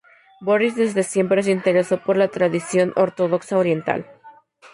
Borís 0.45 0.75
desde 0.75 1.03
siempre 1.03 1.43
se 1.43 1.51
interesó 1.51 1.97
por 1.99 2.17
la 2.17 2.29
tradición 2.29 2.91
ortodoxa 2.95 3.55
oriental. 3.59 4.09